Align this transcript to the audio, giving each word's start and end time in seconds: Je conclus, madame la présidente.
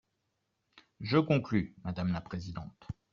Je 0.99 1.19
conclus, 1.19 1.75
madame 1.83 2.11
la 2.11 2.21
présidente. 2.21 2.87